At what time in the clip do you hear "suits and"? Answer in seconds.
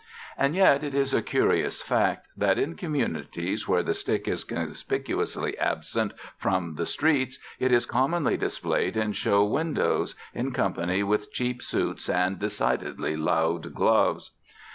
11.61-12.39